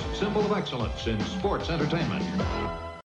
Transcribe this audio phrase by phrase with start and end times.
[0.00, 2.24] America's symbol of excellence in sports entertainment.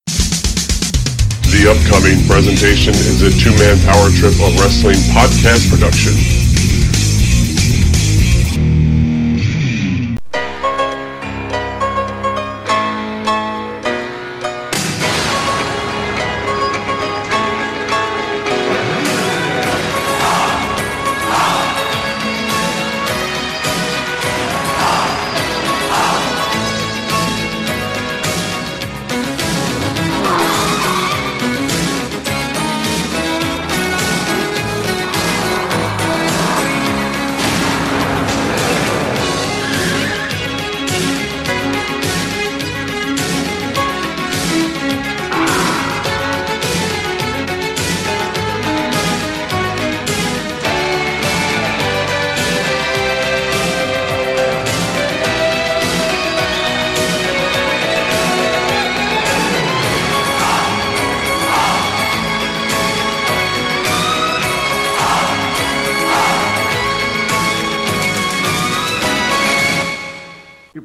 [0.05, 6.46] The upcoming presentation is a two-man power trip of wrestling podcast production.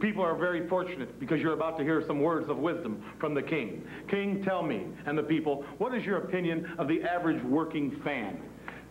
[0.02, 3.42] People are very fortunate because you're about to hear some words of wisdom from the
[3.42, 3.86] king.
[4.08, 8.42] King, tell me and the people, what is your opinion of the average working fan?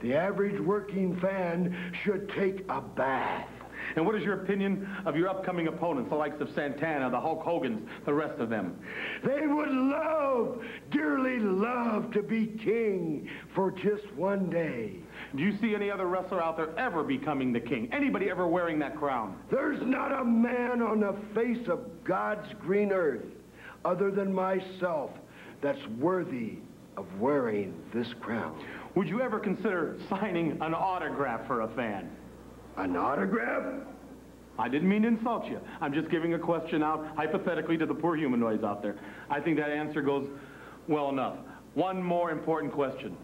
[0.02, 3.48] The average working fan should take a bath.
[3.96, 7.42] And what is your opinion of your upcoming opponents, the likes of Santana, the Hulk
[7.44, 8.80] Hogan's, the rest of them?
[9.24, 15.00] They would love, dearly love to be king for just one day.
[15.36, 17.88] Do you see any other wrestler out there ever becoming the king?
[17.94, 19.38] Anybody ever wearing that crown?
[19.50, 23.24] There's not a man on the face of God's green earth
[23.86, 25.12] other than myself
[25.62, 26.58] that's worthy
[26.98, 28.62] of wearing this crown.
[28.96, 32.10] Would you ever consider signing an autograph for a fan?
[32.76, 33.84] An autograph?
[34.60, 35.62] I didn't mean to insult you.
[35.80, 38.98] I'm just giving a question out hypothetically to the poor humanoids out there.
[39.30, 40.28] I think that answer goes
[40.90, 41.38] well enough.
[41.74, 43.16] One more important question.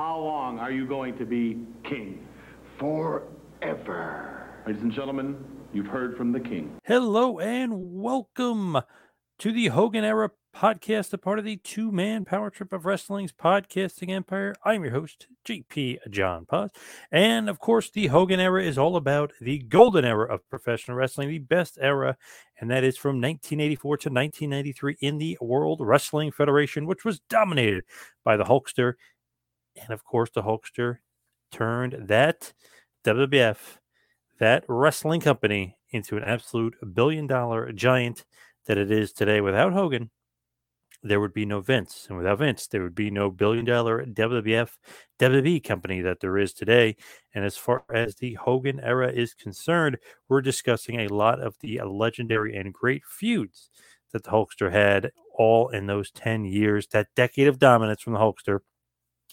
[0.00, 2.26] How long are you going to be king?
[2.78, 4.48] Forever.
[4.66, 5.44] Ladies and gentlemen,
[5.74, 6.74] you've heard from the king.
[6.84, 8.78] Hello and welcome
[9.40, 13.30] to the Hogan Era podcast, a part of the two man power trip of wrestling's
[13.30, 14.54] podcasting empire.
[14.64, 16.70] I'm your host, JP John Paz.
[17.12, 21.28] And of course, the Hogan Era is all about the golden era of professional wrestling,
[21.28, 22.16] the best era,
[22.58, 27.84] and that is from 1984 to 1993 in the World Wrestling Federation, which was dominated
[28.24, 28.94] by the Hulkster.
[29.76, 30.98] And of course, the Hulkster
[31.52, 32.52] turned that
[33.04, 33.78] WWF,
[34.38, 38.24] that wrestling company, into an absolute billion dollar giant
[38.66, 39.40] that it is today.
[39.40, 40.10] Without Hogan,
[41.02, 42.06] there would be no Vince.
[42.08, 44.70] And without Vince, there would be no billion dollar WWF,
[45.18, 46.96] WWE company that there is today.
[47.34, 49.98] And as far as the Hogan era is concerned,
[50.28, 53.70] we're discussing a lot of the legendary and great feuds
[54.12, 58.18] that the Hulkster had all in those 10 years, that decade of dominance from the
[58.18, 58.60] Hulkster.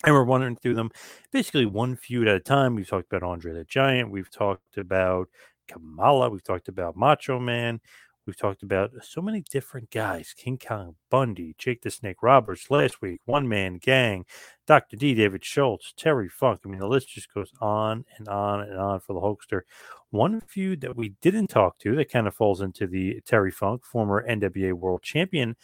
[0.04, 0.92] And we're wandering through them
[1.32, 2.76] basically one feud at a time.
[2.76, 4.12] We've talked about Andre the Giant.
[4.12, 5.28] We've talked about
[5.68, 6.30] Kamala.
[6.30, 7.80] We've talked about Macho Man.
[8.28, 13.02] We've talked about so many different guys King Kong Bundy, Jake the Snake Roberts last
[13.02, 14.26] week, One Man Gang,
[14.68, 14.98] Dr.
[14.98, 16.60] D, David Schultz, Terry Funk.
[16.66, 19.62] I mean, the list just goes on and on and on for the Hulkster.
[20.10, 23.86] One feud that we didn't talk to that kind of falls into the Terry Funk,
[23.86, 25.56] former NWA World Champion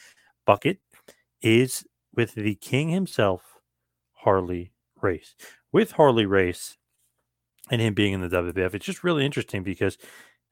[0.45, 0.79] bucket,
[1.41, 3.52] is with the King himself,
[4.23, 5.35] Harley Race.
[5.71, 6.77] With Harley Race
[7.69, 9.97] and him being in the WWF, it's just really interesting because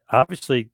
[0.10, 0.70] obviously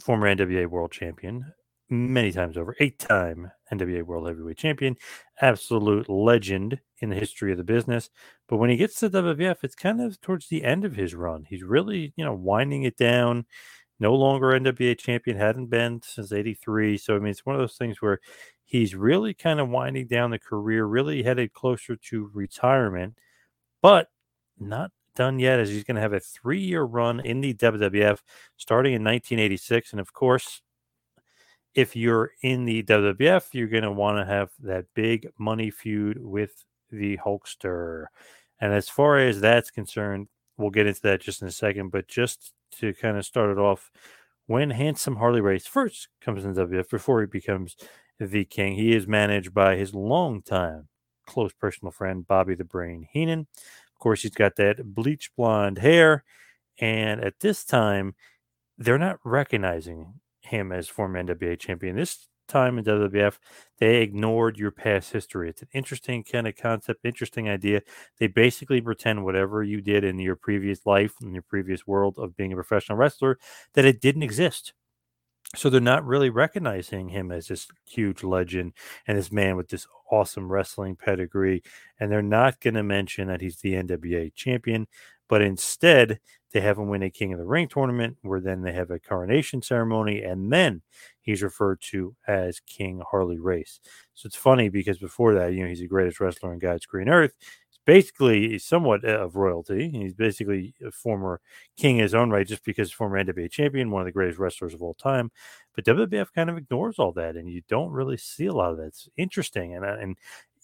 [0.00, 1.52] former NWA World Champion,
[1.88, 4.96] many times over, eight time NWA World Heavyweight Champion,
[5.40, 8.10] absolute legend in the history of the business.
[8.48, 11.44] But when he gets to WWF, it's kind of towards the end of his run.
[11.48, 13.46] He's really, you know, winding it down.
[13.98, 16.96] No longer NWA champion, hadn't been since 83.
[16.96, 18.18] So, I mean, it's one of those things where
[18.70, 23.18] he's really kind of winding down the career, really headed closer to retirement,
[23.82, 24.06] but
[24.60, 28.20] not done yet as he's going to have a three year run in the WWF
[28.56, 29.90] starting in 1986.
[29.90, 30.62] And of course,
[31.74, 36.18] if you're in the WWF, you're going to want to have that big money feud
[36.22, 38.06] with the Hulkster.
[38.60, 41.90] And as far as that's concerned, we'll get into that just in a second.
[41.90, 43.90] But just to kind of start it off,
[44.46, 47.76] when Handsome Harley Race first comes in WWF, before he becomes
[48.26, 50.88] the king, he is managed by his longtime
[51.30, 53.46] close personal friend, Bobby the Brain Heenan.
[53.94, 56.24] Of course, he's got that bleach blonde hair.
[56.78, 58.14] And at this time,
[58.78, 61.96] they're not recognizing him as former NWA champion.
[61.96, 63.38] This time in WWF,
[63.78, 65.48] they ignored your past history.
[65.48, 67.82] It's an interesting kind of concept, interesting idea.
[68.18, 72.36] They basically pretend whatever you did in your previous life, in your previous world of
[72.36, 73.38] being a professional wrestler,
[73.74, 74.72] that it didn't exist.
[75.56, 78.72] So they're not really recognizing him as this huge legend
[79.06, 81.62] and this man with this awesome wrestling pedigree.
[81.98, 84.86] And they're not going to mention that he's the NWA champion,
[85.28, 86.20] but instead
[86.52, 89.00] they have him win a King of the Ring tournament where then they have a
[89.00, 90.82] coronation ceremony and then
[91.20, 93.80] he's referred to as King Harley Race.
[94.14, 97.08] So it's funny because before that, you know, he's the greatest wrestler on God's green
[97.08, 97.34] earth
[97.84, 99.90] basically somewhat of royalty.
[99.90, 101.40] He's basically a former
[101.76, 104.74] king in his own right, just because former NWA champion, one of the greatest wrestlers
[104.74, 105.30] of all time.
[105.74, 108.76] But WWF kind of ignores all that, and you don't really see a lot of
[108.78, 108.86] that.
[108.86, 110.16] It's interesting, and uh, and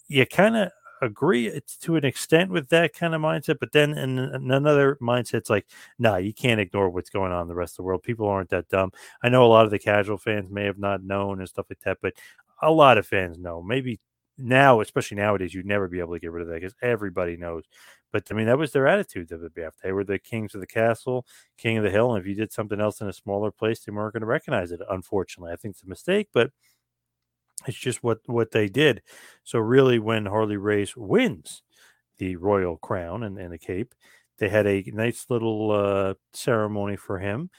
[0.07, 0.69] you kind of
[1.01, 5.67] agree to an extent with that kind of mindset, but then in another mindset's like,
[5.99, 8.03] nah, you can't ignore what's going on in the rest of the world.
[8.03, 8.91] People aren't that dumb.
[9.21, 11.79] I know a lot of the casual fans may have not known and stuff like
[11.81, 12.13] that, but
[12.61, 13.61] a lot of fans know.
[13.61, 13.99] Maybe
[14.37, 17.63] now, especially nowadays, you'd never be able to get rid of that because everybody knows.
[18.11, 19.71] But I mean, that was their attitude of the BF.
[19.83, 21.25] They were the kings of the castle,
[21.57, 22.13] king of the hill.
[22.13, 24.71] And if you did something else in a smaller place, they weren't going to recognize
[24.71, 24.81] it.
[24.89, 26.51] Unfortunately, I think it's a mistake, but
[27.67, 29.01] it's just what what they did.
[29.43, 31.63] So really, when Harley Race wins
[32.17, 33.93] the royal crown and, and the cape,
[34.37, 37.49] they had a nice little uh, ceremony for him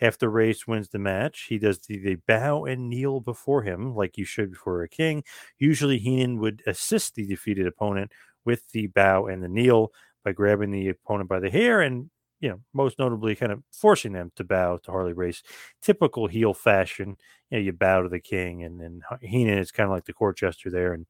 [0.00, 4.18] after Race wins the match, he does the, the, bow and kneel before him, like
[4.18, 5.24] you should before a king.
[5.58, 8.12] Usually, Heenan would assist the defeated opponent
[8.44, 9.92] with the bow and the kneel
[10.24, 12.10] by grabbing the opponent by the hair and,
[12.40, 15.42] you know, most notably, kind of forcing them to bow to Harley Race.
[15.80, 17.16] Typical heel fashion.
[17.50, 20.12] You know, you bow to the king, and, then Heenan is kind of like the
[20.12, 21.06] court jester there and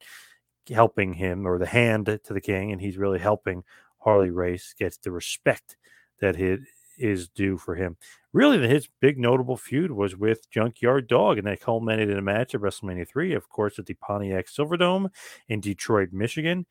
[0.69, 3.63] helping him, or the hand to the king, and he's really helping
[3.99, 5.75] Harley Race get the respect
[6.21, 6.59] that his
[6.97, 7.97] is due for him.
[8.33, 12.53] Really, his big notable feud was with Junkyard Dog, and that culminated in a match
[12.53, 15.09] at WrestleMania 3, of course, at the Pontiac Silverdome
[15.47, 16.65] in Detroit, Michigan.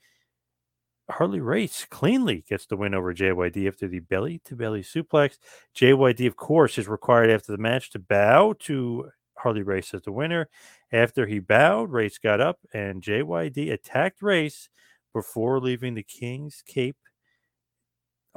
[1.08, 5.38] Harley Race cleanly gets the win over JYD after the belly to belly suplex.
[5.76, 10.12] JYD, of course, is required after the match to bow to Harley Race as the
[10.12, 10.48] winner.
[10.92, 14.68] After he bowed, Race got up and JYD attacked Race
[15.12, 16.96] before leaving the King's cape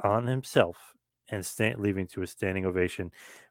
[0.02, 0.89] on himself
[1.30, 3.10] and stand, leaving to a standing ovation.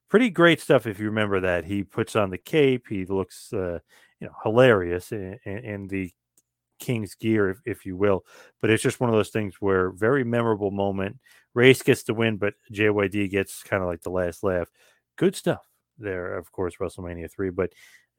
[0.10, 1.66] Pretty great stuff if you remember that.
[1.66, 2.88] He puts on the cape.
[2.90, 3.80] He looks, uh,
[4.20, 6.12] you know, hilarious in, in the
[6.80, 8.26] king's gear, if, if, you will.
[8.62, 11.18] But it's just one of those things where very memorable moment.
[11.54, 14.70] Race gets the win, but JYD gets kind of like the last laugh.
[15.18, 15.62] Good stuff
[15.98, 17.52] there, of course, WrestleMania 3.
[17.52, 17.74] But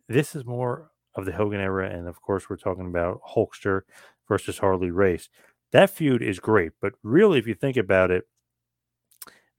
[0.09, 1.91] this is more of the Hogan era.
[1.91, 3.83] And of course, we're talking about Hulkster
[4.29, 5.29] versus Harley Race.
[5.73, 6.73] That feud is great.
[6.81, 8.25] But really, if you think about it,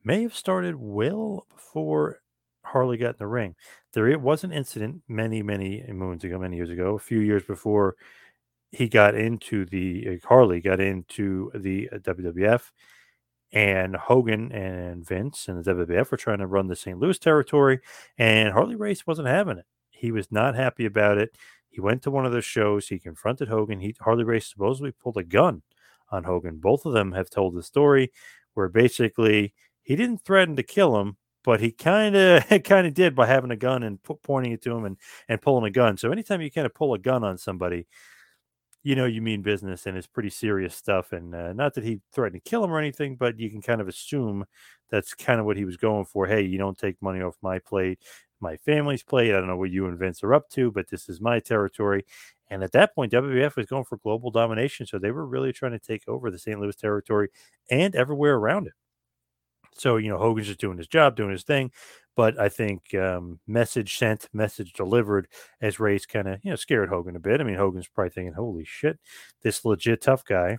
[0.03, 2.19] may have started well before
[2.63, 3.55] Harley got in the ring.
[3.93, 7.43] There it was an incident many, many moons ago, many years ago, a few years
[7.43, 7.95] before
[8.71, 12.71] he got into the uh, Harley got into the uh, WWF,
[13.51, 16.97] and Hogan and Vince and the WWF were trying to run the St.
[16.97, 17.79] Louis territory,
[18.17, 19.65] and Harley Race wasn't having it.
[19.89, 21.35] He was not happy about it.
[21.69, 22.87] He went to one of those shows.
[22.87, 23.79] He confronted Hogan.
[23.79, 25.61] He Harley Race supposedly pulled a gun
[26.09, 26.57] on Hogan.
[26.57, 28.11] Both of them have told the story
[28.53, 33.15] where basically he didn't threaten to kill him, but he kind of kind of did
[33.15, 34.97] by having a gun and pointing it to him and
[35.29, 35.97] and pulling a gun.
[35.97, 37.87] So anytime you kind of pull a gun on somebody,
[38.83, 41.11] you know you mean business and it's pretty serious stuff.
[41.11, 43.81] And uh, not that he threatened to kill him or anything, but you can kind
[43.81, 44.45] of assume
[44.89, 46.27] that's kind of what he was going for.
[46.27, 47.99] Hey, you don't take money off my plate,
[48.39, 49.31] my family's plate.
[49.31, 52.05] I don't know what you and Vince are up to, but this is my territory.
[52.49, 54.85] And at that point, WWF was going for global domination.
[54.85, 56.59] So they were really trying to take over the St.
[56.59, 57.29] Louis territory
[57.69, 58.73] and everywhere around it.
[59.77, 61.71] So, you know, Hogan's just doing his job, doing his thing.
[62.15, 65.27] But I think um, message sent, message delivered
[65.61, 67.39] as Race kind of, you know, scared Hogan a bit.
[67.39, 68.99] I mean, Hogan's probably thinking, holy shit,
[69.43, 70.57] this legit tough guy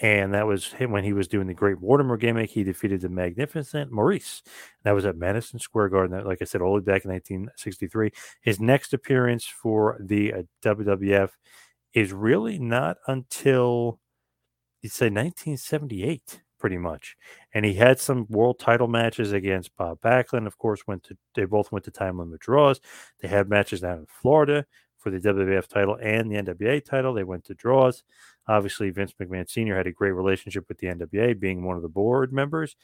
[0.00, 2.50] and that was him when he was doing the Great Mortimer gimmick.
[2.50, 4.42] He defeated the Magnificent Maurice.
[4.84, 6.24] That was at Madison Square Garden.
[6.24, 8.12] Like I said, all the way back in 1963.
[8.40, 11.30] His next appearance for the uh, WWF
[11.94, 13.98] is really not until
[14.82, 17.16] you'd say 1978, pretty much.
[17.52, 20.46] And he had some world title matches against Bob Backlund.
[20.46, 22.80] Of course, went to they both went to time limit draws.
[23.20, 24.64] They had matches down in Florida
[24.98, 27.14] for the WWF title and the NWA title.
[27.14, 28.02] They went to draws.
[28.46, 29.76] Obviously, Vince McMahon Sr.
[29.76, 32.76] had a great relationship with the NWA, being one of the board members.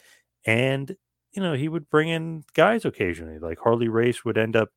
[0.46, 0.96] And,
[1.32, 3.38] you know, he would bring in guys occasionally.
[3.38, 4.70] Like Harley Race would end up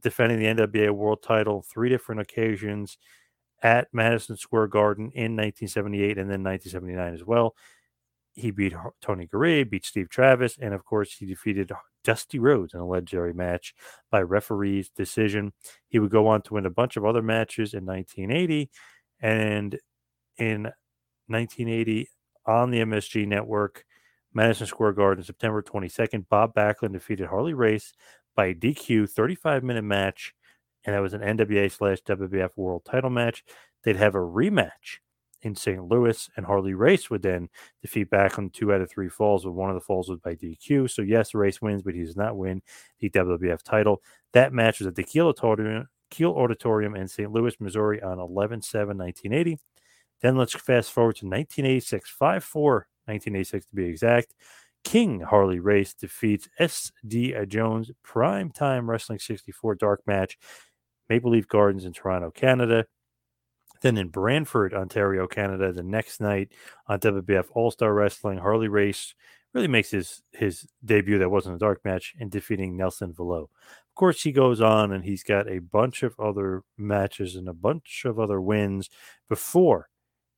[0.00, 2.98] defending the NWA world title three different occasions
[3.62, 7.54] at Madison Square Garden in 1978 and then 1979 as well.
[8.32, 11.72] He beat Tony Garea, beat Steve Travis, and of course, he defeated
[12.04, 13.74] Dusty Rhodes in a legendary match
[14.10, 15.52] by referee's decision.
[15.88, 18.70] He would go on to win a bunch of other matches in 1980
[19.20, 19.78] and
[20.38, 20.62] in
[21.26, 22.08] 1980
[22.46, 23.84] on the MSG network,
[24.32, 26.26] Madison Square Garden, September 22nd.
[26.28, 27.92] Bob Backlund defeated Harley Race
[28.34, 30.34] by DQ 35 minute match,
[30.84, 33.44] and that was an NWA slash WWF World Title match.
[33.82, 34.98] They'd have a rematch
[35.42, 35.82] in St.
[35.82, 37.48] Louis, and Harley Race would then
[37.82, 40.90] defeat Backlund two out of three falls, but one of the falls was by DQ.
[40.90, 42.62] So yes, Race wins, but he does not win
[42.98, 44.02] the WWF title.
[44.32, 47.32] That match was at the Kiel Auditorium, Kiel Auditorium in St.
[47.32, 49.58] Louis, Missouri on 11 7 1980.
[50.20, 52.72] Then let's fast forward to 1986, 5 4,
[53.06, 54.34] 1986 to be exact.
[54.84, 57.34] King Harley Race defeats S.D.
[57.48, 60.38] Jones, Prime Time Wrestling 64 dark match,
[61.08, 62.86] Maple Leaf Gardens in Toronto, Canada.
[63.80, 66.52] Then in Brantford, Ontario, Canada, the next night
[66.86, 69.14] on WWF All Star Wrestling, Harley Race
[69.54, 71.18] really makes his his debut.
[71.18, 73.44] That wasn't a dark match in defeating Nelson Veilleux.
[73.44, 77.52] Of course, he goes on and he's got a bunch of other matches and a
[77.52, 78.88] bunch of other wins
[79.28, 79.88] before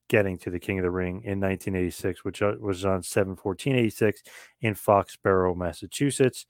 [0.08, 3.76] getting to the King of the Ring in 1986, which uh, was on 7 14
[3.76, 4.22] 86
[4.60, 6.46] in Foxborough, Massachusetts.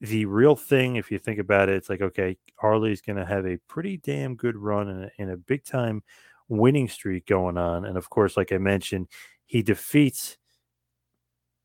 [0.00, 3.46] The real thing, if you think about it, it's like, okay, Harley's going to have
[3.46, 6.02] a pretty damn good run and a, and a big time
[6.48, 7.84] winning streak going on.
[7.84, 9.08] And of course, like I mentioned,
[9.44, 10.38] he defeats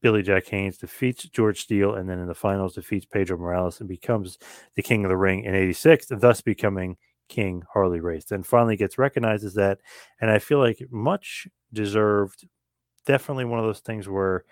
[0.01, 3.89] Billy Jack Haynes, defeats George Steele, and then in the finals defeats Pedro Morales and
[3.89, 4.37] becomes
[4.75, 8.31] the king of the ring in 86, thus becoming King Harley Race.
[8.31, 9.79] And finally gets recognized as that.
[10.21, 12.47] And I feel like much deserved.
[13.05, 14.45] Definitely one of those things where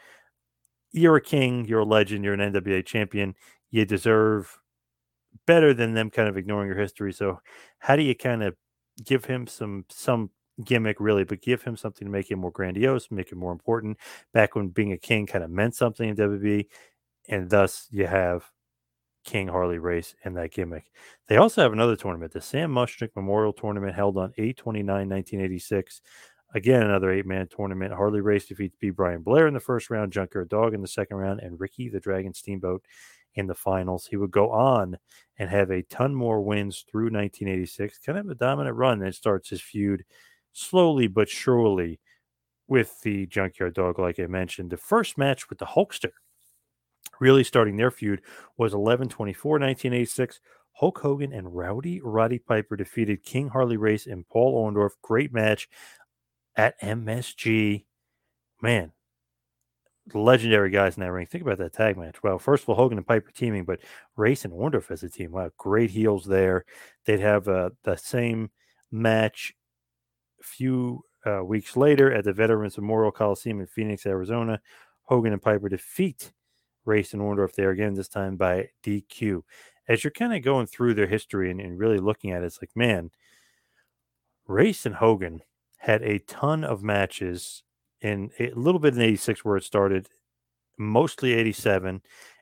[0.94, 3.36] you're a king, you're a legend, you're an NWA champion.
[3.72, 4.60] You deserve
[5.48, 7.12] better than them kind of ignoring your history.
[7.14, 7.40] So
[7.80, 8.56] how do you kind of
[9.04, 10.30] give him some some
[10.64, 13.98] gimmick really, but give him something to make him more grandiose, make it more important.
[14.34, 16.68] Back when being a king kind of meant something in WWE,
[17.30, 18.52] and thus you have
[19.24, 20.92] King Harley race and that gimmick.
[21.28, 26.02] They also have another tournament, the Sam Muchnick Memorial Tournament, held on 829 1986.
[26.56, 27.94] Again, another eight man tournament.
[27.94, 28.92] Harley Race defeats B.
[28.92, 32.00] Brian Blair in the first round, Junkyard Dog in the second round, and Ricky the
[32.00, 32.84] Dragon Steamboat
[33.36, 34.06] in the finals.
[34.06, 34.98] He would go on
[35.38, 39.00] and have a ton more wins through 1986, kind of a dominant run.
[39.00, 40.04] that starts his feud
[40.52, 42.00] slowly but surely
[42.68, 44.70] with the Junkyard Dog, like I mentioned.
[44.70, 46.12] The first match with the Hulkster
[47.20, 48.22] really starting their feud
[48.58, 50.40] was 11 24 1986.
[50.76, 54.92] Hulk Hogan and Rowdy Roddy Piper defeated King Harley Race and Paul Orndorff.
[55.02, 55.70] Great match
[56.56, 57.86] at MSG.
[58.62, 58.92] Man,
[60.14, 61.26] legendary guys in that ring.
[61.26, 62.22] Think about that tag match.
[62.24, 63.80] Well, first of all, Hogan and Piper teaming, but
[64.16, 65.32] Race and Orndorff as a team.
[65.32, 66.66] Wow, great heels there.
[67.06, 68.52] They'd have uh, the same
[68.92, 69.54] match
[70.42, 74.60] a few uh, weeks later at the Veterans Memorial Coliseum in Phoenix, Arizona.
[75.04, 76.32] Hogan and Piper defeat
[76.86, 79.42] Race and Orndorff there again, this time by DQ.
[79.88, 82.62] As you're kind of going through their history and, and really looking at it, it's
[82.62, 83.12] like, man,
[84.48, 85.42] Race and Hogan
[85.84, 87.64] had a ton of matches
[88.02, 90.10] in a little bit in 86 where it started,
[90.78, 92.02] mostly 87.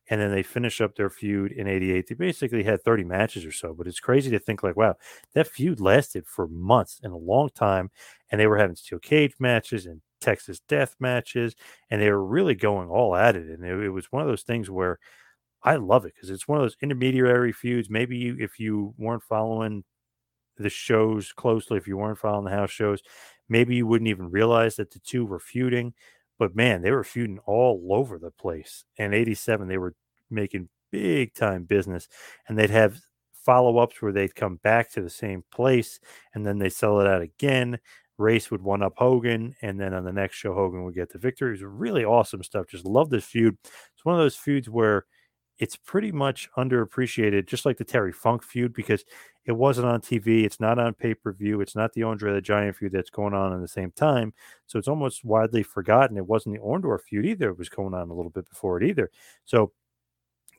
[0.09, 2.07] And then they finish up their feud in 88.
[2.07, 4.95] They basically had 30 matches or so, but it's crazy to think like, wow,
[5.33, 7.91] that feud lasted for months and a long time.
[8.31, 11.55] And they were having steel cage matches and Texas death matches,
[11.89, 13.47] and they were really going all at it.
[13.47, 14.99] And it, it was one of those things where
[15.63, 17.89] I love it because it's one of those intermediary feuds.
[17.89, 19.83] Maybe you, if you weren't following
[20.61, 23.01] the shows closely, if you weren't following the house shows,
[23.49, 25.93] maybe you wouldn't even realize that the two were feuding.
[26.39, 28.85] But man, they were feuding all over the place.
[28.97, 29.95] And 87, they were
[30.29, 32.07] making big time business,
[32.47, 32.99] and they'd have
[33.33, 35.99] follow ups where they'd come back to the same place
[36.35, 37.79] and then they sell it out again
[38.21, 41.17] Race would one up Hogan, and then on the next show, Hogan would get the
[41.17, 41.49] victory.
[41.49, 42.67] It was really awesome stuff.
[42.67, 43.57] Just love this feud.
[43.63, 45.05] It's one of those feuds where
[45.57, 49.03] it's pretty much underappreciated, just like the Terry Funk feud, because
[49.45, 50.43] it wasn't on TV.
[50.43, 51.61] It's not on pay per view.
[51.61, 54.33] It's not the Andre the Giant feud that's going on at the same time.
[54.67, 56.17] So it's almost widely forgotten.
[56.17, 57.49] It wasn't the Orndorff feud either.
[57.49, 59.09] It was going on a little bit before it either.
[59.45, 59.71] So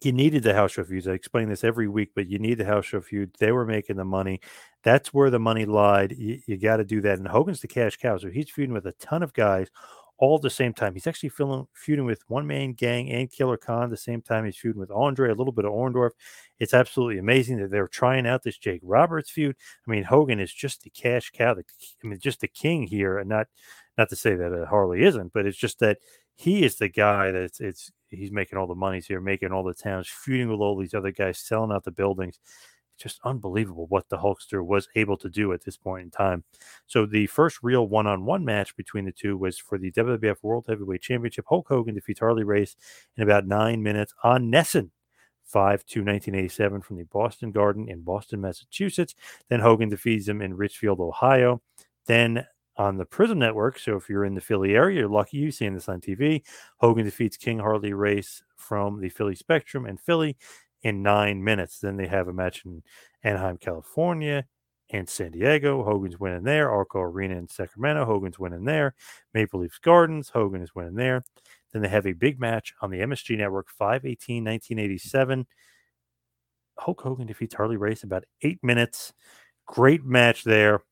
[0.04, 1.06] you needed the house show feuds.
[1.06, 3.36] I explain this every week, but you need the house show feud.
[3.38, 4.40] They were making the money.
[4.82, 6.16] That's where the money lied.
[6.18, 7.18] You, you got to do that.
[7.18, 8.18] And Hogan's the cash cow.
[8.18, 9.68] So he's feuding with a ton of guys
[10.18, 10.94] all at the same time.
[10.94, 14.44] He's actually feeling, feuding with One Man Gang and Killer Khan at the same time.
[14.44, 16.10] He's feuding with Andre, a little bit of Orndorff.
[16.60, 19.56] It's absolutely amazing that they're trying out this Jake Roberts feud.
[19.86, 21.54] I mean, Hogan is just the cash cow.
[21.54, 21.64] The,
[22.04, 23.48] I mean, just the king here, and not
[23.98, 25.98] not to say that uh, Harley isn't, but it's just that
[26.34, 29.74] he is the guy that's it's he's making all the monies here, making all the
[29.74, 32.38] towns, feuding with all these other guys, selling out the buildings.
[33.02, 36.44] Just unbelievable what the Hulkster was able to do at this point in time.
[36.86, 41.02] So the first real one-on-one match between the two was for the WWF World Heavyweight
[41.02, 41.46] Championship.
[41.48, 42.76] Hulk Hogan defeats Harley Race
[43.16, 44.90] in about nine minutes on NESN.
[45.44, 49.14] 5 to 1987 from the Boston Garden in Boston, Massachusetts.
[49.50, 51.60] Then Hogan defeats him in Richfield, Ohio.
[52.06, 53.78] Then on the Prism Network.
[53.78, 56.42] So if you're in the Philly area, you're lucky you seeing this on TV.
[56.78, 60.36] Hogan defeats King Harley Race from the Philly Spectrum and Philly
[60.82, 61.78] in nine minutes.
[61.78, 62.82] Then they have a match in
[63.22, 64.46] Anaheim, California,
[64.90, 65.84] and San Diego.
[65.84, 66.70] Hogan's winning there.
[66.70, 68.04] Arco Arena in Sacramento.
[68.04, 68.94] Hogan's winning there.
[69.34, 70.30] Maple Leafs Gardens.
[70.30, 71.24] Hogan is winning there.
[71.72, 75.46] Then they have a big match on the MSG Network, 518 1987.
[76.78, 79.12] Hulk Hogan defeats Harley Race about eight minutes.
[79.66, 80.82] Great match there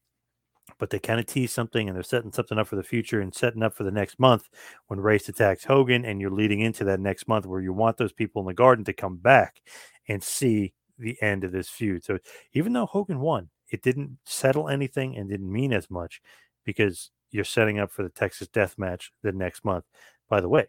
[0.79, 3.35] but they kind of tease something and they're setting something up for the future and
[3.35, 4.49] setting up for the next month
[4.87, 8.12] when Race attacks Hogan, and you're leading into that next month where you want those
[8.12, 9.61] people in the garden to come back
[10.09, 12.05] and see the end of this feud.
[12.05, 12.19] So
[12.53, 16.21] even though Hogan won, it didn't settle anything and didn't mean as much
[16.65, 19.85] because you're setting up for the Texas Death Match the next month.
[20.29, 20.67] By the way,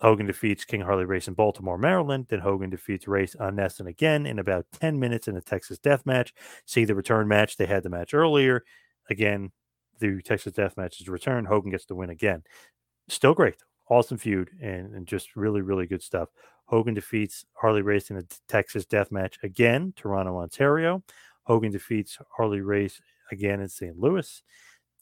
[0.00, 2.26] Hogan defeats King Harley Race in Baltimore, Maryland.
[2.28, 6.06] Then Hogan defeats Race on NESN again in about 10 minutes in a Texas Death
[6.06, 6.32] Match.
[6.66, 7.56] See the return match.
[7.56, 8.64] They had the match earlier
[9.10, 9.52] again,
[10.00, 11.48] the Texas Death Match is returned.
[11.48, 12.42] Hogan gets the win again.
[13.08, 13.56] Still great.
[13.90, 16.28] Awesome feud and, and just really, really good stuff.
[16.66, 21.02] Hogan defeats Harley Race in a Texas Death Match again, Toronto, Ontario.
[21.44, 23.00] Hogan defeats Harley Race
[23.32, 23.98] again in St.
[23.98, 24.42] Louis.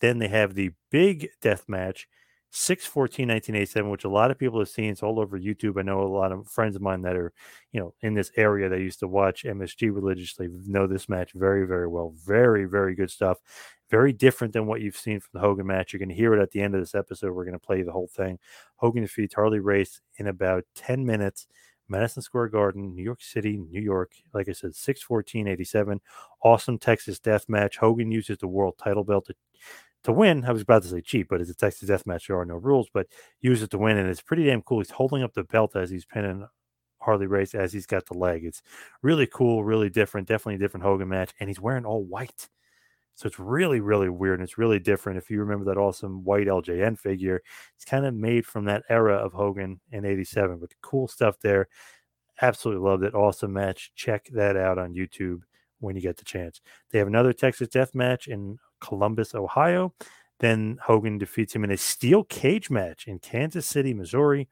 [0.00, 2.06] Then they have the big death match
[2.58, 5.82] 6 14 1987 which a lot of people have seen it's all over youtube i
[5.82, 7.30] know a lot of friends of mine that are
[7.72, 11.66] you know in this area that used to watch msg religiously know this match very
[11.66, 13.36] very well very very good stuff
[13.90, 16.40] very different than what you've seen from the hogan match you're going to hear it
[16.40, 18.38] at the end of this episode we're going to play the whole thing
[18.76, 21.46] hogan defeats harley race in about 10 minutes
[21.88, 24.10] Madison Square Garden, New York City, New York.
[24.34, 26.00] Like I said, 6 14 87.
[26.42, 27.76] Awesome Texas death match.
[27.76, 29.34] Hogan uses the world title belt to
[30.04, 30.44] to win.
[30.44, 32.28] I was about to say cheap, but it's a Texas death match.
[32.28, 33.06] There are no rules, but
[33.40, 33.96] use it to win.
[33.96, 34.78] And it's pretty damn cool.
[34.78, 36.46] He's holding up the belt as he's pinning
[37.00, 38.44] Harley Race as he's got the leg.
[38.44, 38.62] It's
[39.02, 41.32] really cool, really different, definitely a different Hogan match.
[41.40, 42.48] And he's wearing all white.
[43.14, 44.40] So it's really, really weird.
[44.40, 45.18] And it's really different.
[45.18, 47.42] If you remember that awesome white LJN figure,
[47.74, 50.58] it's kind of made from that era of Hogan in 87.
[50.58, 51.68] But cool stuff there.
[52.42, 53.14] Absolutely loved it.
[53.14, 53.92] Awesome match.
[53.94, 55.40] Check that out on YouTube
[55.78, 56.60] when you get the chance.
[56.90, 59.94] They have another Texas Death Match in Columbus, Ohio.
[60.40, 64.48] Then Hogan defeats him in a steel cage match in Kansas City, Missouri.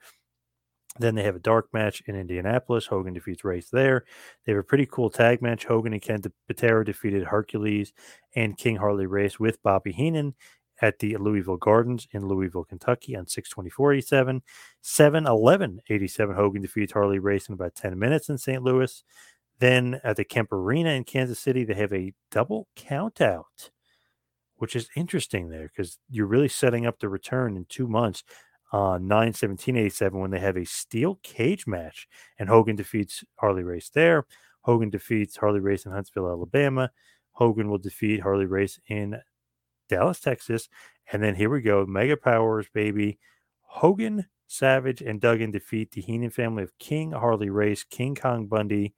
[0.99, 2.87] Then they have a dark match in Indianapolis.
[2.87, 4.05] Hogan defeats Race there.
[4.45, 5.65] They have a pretty cool tag match.
[5.65, 7.93] Hogan and Ken Patera defeated Hercules
[8.37, 10.35] and King Harley Race with Bobby Heenan
[10.81, 14.41] at the Louisville Gardens in Louisville, Kentucky on 624.87.
[14.83, 16.37] 7 11 87.
[16.37, 18.63] Hogan defeats Harley Race in about 10 minutes in St.
[18.63, 19.03] Louis.
[19.59, 23.71] Then at the Kemper Arena in Kansas City, they have a double count out
[24.57, 28.23] which is interesting there because you're really setting up the return in two months
[28.73, 33.63] on 9 17 87 when they have a steel cage match and Hogan defeats Harley
[33.63, 34.27] Race there.
[34.63, 36.91] Hogan defeats Harley Race in Huntsville, Alabama.
[37.33, 39.21] Hogan will defeat Harley Race in
[39.89, 40.69] Dallas, Texas.
[41.13, 43.19] And then here we go Mega Powers, baby.
[43.61, 48.95] Hogan, Savage, and Duggan defeat the Heenan family of King Harley Race, King Kong Bundy,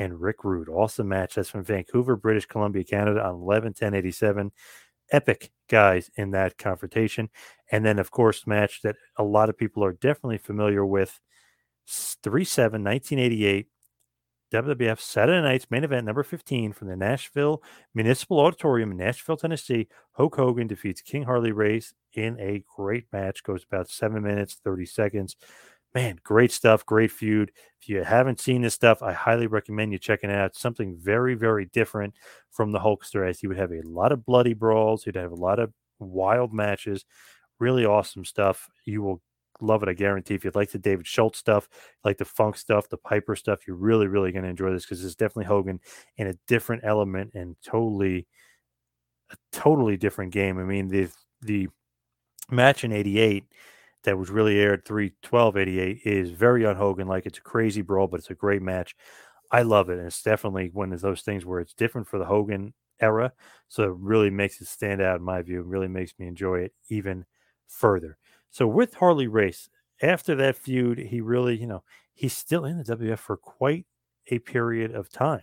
[0.00, 0.70] and Rick Rude.
[0.70, 1.34] Awesome match.
[1.34, 4.50] That's from Vancouver, British Columbia, Canada on 11 10 87.
[5.12, 7.28] Epic guys in that confrontation.
[7.70, 11.20] And then, of course, match that a lot of people are definitely familiar with
[11.86, 13.66] 3 7 1988.
[14.52, 17.62] WWF Saturday Night's main event number 15 from the Nashville
[17.94, 19.86] Municipal Auditorium in Nashville, Tennessee.
[20.12, 23.44] Hulk Hogan defeats King Harley Race in a great match.
[23.44, 25.36] Goes about seven minutes, 30 seconds
[25.94, 27.52] man, great stuff, great feud.
[27.80, 30.54] If you haven't seen this stuff, I highly recommend you checking it out.
[30.54, 32.14] something very, very different
[32.50, 35.36] from the Hulkster, as he would have a lot of bloody brawls, he'd have a
[35.36, 37.04] lot of wild matches,
[37.58, 38.68] really awesome stuff.
[38.84, 39.22] You will
[39.60, 40.34] love it, I guarantee.
[40.34, 41.68] If you like the David Schultz stuff,
[42.04, 45.04] like the funk stuff, the Piper stuff, you're really, really going to enjoy this because
[45.04, 45.80] it's definitely Hogan
[46.16, 48.26] in a different element and totally,
[49.30, 50.58] a totally different game.
[50.58, 51.08] I mean, the
[51.42, 51.68] the
[52.50, 53.44] match in '88
[54.04, 57.26] that was really aired 31288 is very on Hogan like.
[57.26, 58.96] It's a crazy brawl, but it's a great match.
[59.50, 59.98] I love it.
[59.98, 63.32] And it's definitely one of those things where it's different for the Hogan era.
[63.68, 65.60] So it really makes it stand out in my view.
[65.60, 67.24] It really makes me enjoy it even
[67.66, 68.16] further.
[68.50, 69.68] So with Harley Race,
[70.02, 71.82] after that feud, he really, you know,
[72.14, 73.86] he's still in the WF for quite
[74.28, 75.42] a period of time.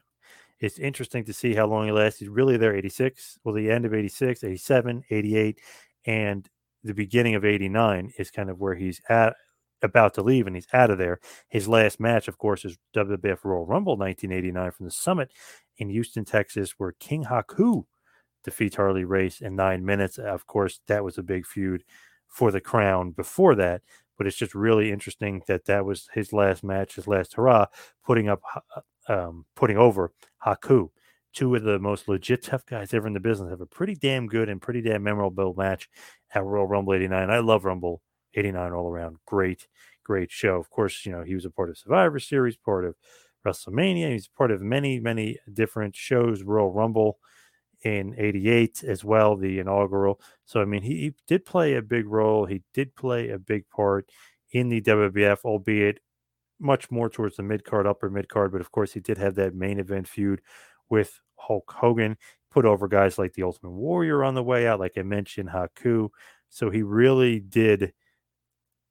[0.60, 2.26] It's interesting to see how long he lasted.
[2.26, 5.60] He's really there 86, well, the end of 86, 87, 88,
[6.06, 6.50] and
[6.84, 9.36] the beginning of 89 is kind of where he's at
[9.82, 11.20] about to leave and he's out of there.
[11.50, 15.32] His last match, of course, is WWF Royal Rumble 1989 from the Summit
[15.78, 17.84] in Houston, Texas, where King Haku
[18.44, 20.18] defeats Harley Race in nine minutes.
[20.18, 21.84] Of course, that was a big feud
[22.28, 23.82] for the crown before that,
[24.18, 27.68] but it's just really interesting that that was his last match, his last hurrah,
[28.06, 28.42] putting up,
[29.08, 30.12] um, putting over
[30.46, 30.90] Haku.
[31.38, 34.26] Two of the most legit tough guys ever in the business have a pretty damn
[34.26, 35.88] good and pretty damn memorable match
[36.34, 37.30] at Royal Rumble 89.
[37.30, 38.02] I love Rumble
[38.34, 39.18] 89 all around.
[39.28, 39.68] Great,
[40.04, 40.56] great show.
[40.56, 42.96] Of course, you know, he was a part of Survivor Series, part of
[43.46, 44.14] WrestleMania.
[44.14, 47.20] He's part of many, many different shows, Royal Rumble
[47.84, 50.20] in 88 as well, the inaugural.
[50.46, 52.48] So, I mean, he, he did play a big role.
[52.48, 54.10] He did play a big part
[54.54, 56.00] in the WWF, albeit
[56.60, 58.52] much more towards the mid card, upper mid card.
[58.52, 60.42] But of course, he did have that main event feud
[60.90, 62.18] with Hulk Hogan,
[62.52, 66.10] put over guys like the Ultimate Warrior on the way out, like I mentioned, Haku.
[66.50, 67.94] So he really did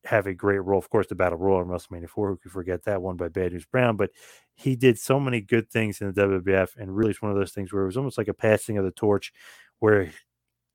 [0.05, 0.79] have a great role.
[0.79, 3.53] Of course, the Battle Royal in WrestleMania 4, who could forget that one by Bad
[3.53, 4.11] News Brown, but
[4.55, 6.77] he did so many good things in the WWF.
[6.77, 8.85] And really, it's one of those things where it was almost like a passing of
[8.85, 9.33] the torch
[9.79, 10.11] where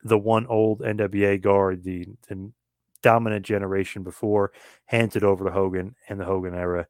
[0.03, 2.51] the one old NWA guard, the, the
[3.01, 4.51] dominant generation before,
[4.85, 6.87] hands it over to Hogan and the Hogan era.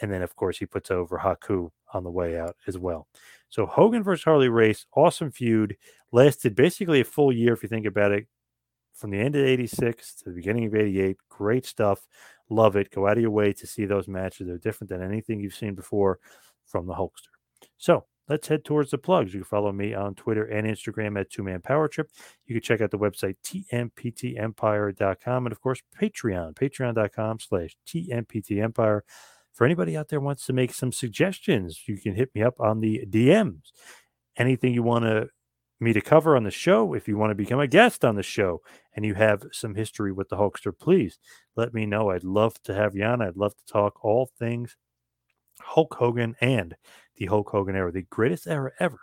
[0.00, 3.08] And then, of course, he puts over Haku on the way out as well.
[3.48, 5.76] So Hogan versus Harley Race, awesome feud,
[6.12, 8.26] lasted basically a full year if you think about it,
[8.94, 11.16] from the end of 86 to the beginning of 88.
[11.28, 12.06] Great stuff.
[12.48, 12.90] Love it.
[12.90, 14.46] Go out of your way to see those matches.
[14.46, 16.18] They're different than anything you've seen before
[16.66, 17.28] from the Hulkster.
[17.76, 19.34] So let's head towards the plugs.
[19.34, 22.10] You can follow me on Twitter and Instagram at Two Man Power Trip.
[22.46, 29.00] You can check out the website tmptempire.com and of course Patreon, patreon.com slash tmptempire.
[29.52, 32.80] For anybody out there wants to make some suggestions, you can hit me up on
[32.80, 33.72] the DMs.
[34.36, 35.28] Anything you want to
[35.80, 38.22] me to cover on the show, if you want to become a guest on the
[38.22, 38.60] show
[38.94, 41.18] and you have some history with the Hulkster, please
[41.56, 42.10] let me know.
[42.10, 43.22] I'd love to have you on.
[43.22, 44.76] I'd love to talk all things
[45.60, 46.76] Hulk Hogan and
[47.16, 49.00] the Hulk Hogan era, the greatest era ever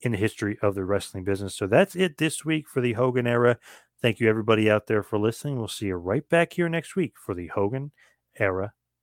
[0.00, 1.54] in the history of the wrestling business.
[1.54, 3.58] So that's it this week for the Hogan era.
[4.00, 5.58] Thank you, everybody out there, for listening.
[5.58, 7.92] We'll see you right back here next week for the Hogan
[8.38, 8.72] era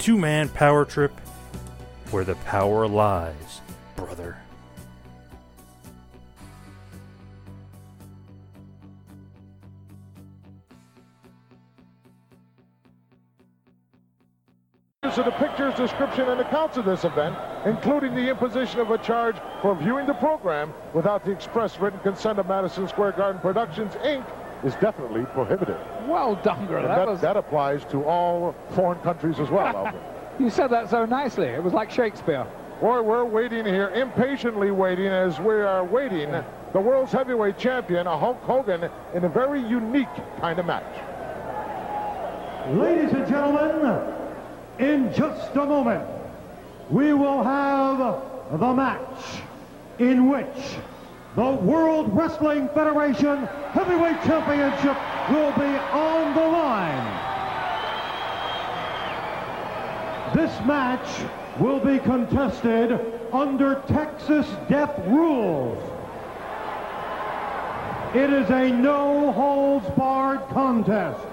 [0.00, 1.12] Two Man Power Trip,
[2.10, 3.60] where the power lies
[3.96, 4.38] brother.
[15.02, 17.36] of the pictures, description, and accounts of this event,
[17.66, 22.38] including the imposition of a charge for viewing the program without the express written consent
[22.38, 24.24] of Madison Square Garden Productions, Inc.,
[24.64, 25.76] is definitely prohibited.
[26.06, 27.20] Well done, That, that, was...
[27.20, 30.02] that, applies to all foreign countries as well, Alfred.
[30.38, 31.46] you said that so nicely.
[31.46, 32.46] It was like Shakespeare.
[32.80, 36.32] Boy, we're waiting here, impatiently waiting as we are waiting
[36.72, 40.08] the world's heavyweight champion, Hulk Hogan, in a very unique
[40.40, 40.84] kind of match.
[42.70, 44.14] Ladies and gentlemen,
[44.78, 46.08] in just a moment,
[46.88, 47.98] we will have
[48.58, 49.40] the match
[49.98, 50.76] in which
[51.36, 54.96] the World Wrestling Federation Heavyweight Championship
[55.30, 57.30] will be on the line.
[60.34, 61.08] This match
[61.58, 63.00] will be contested
[63.32, 65.78] under Texas death rules.
[68.14, 71.24] It is a no holds barred contest.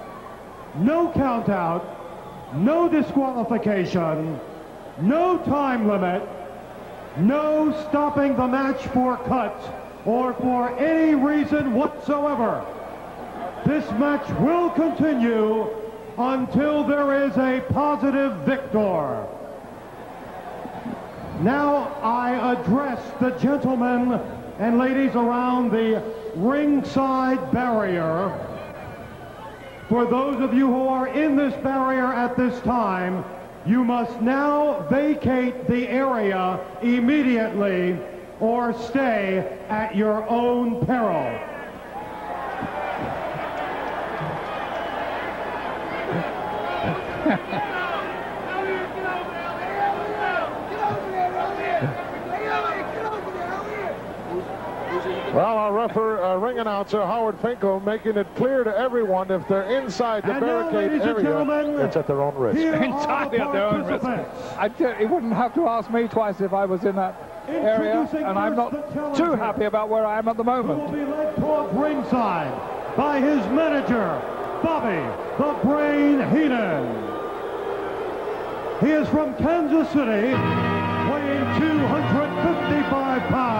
[0.76, 4.40] No count out, no disqualification,
[5.02, 6.22] no time limit,
[7.18, 9.68] no stopping the match for cuts
[10.06, 12.64] or for any reason whatsoever.
[13.68, 15.68] This match will continue
[16.18, 19.28] until there is a positive victor.
[21.42, 24.14] Now I address the gentlemen
[24.58, 26.02] and ladies around the
[26.36, 28.32] ringside barrier.
[29.90, 33.26] For those of you who are in this barrier at this time,
[33.66, 38.00] you must now vacate the area immediately
[38.40, 41.57] or stay at your own peril.
[55.38, 59.70] Well, our refer, uh, ring announcer, Howard Finkel, making it clear to everyone if they're
[59.70, 62.58] inside the And barricade ladies and area, gentlemen, it's at their own risk.
[62.58, 64.02] Here Entirely at their own risk.
[64.04, 64.58] participants.
[64.58, 68.40] I he wouldn't have to ask me twice if I was in that area, and
[68.40, 70.80] I'm not too happy about where I am at the who moment.
[70.80, 74.20] will be led towards ringside by his manager,
[74.64, 75.06] Bobby
[75.38, 77.06] the Brain Heenan.
[78.80, 80.34] He is from Kansas City,
[81.14, 83.57] weighing 255 pounds.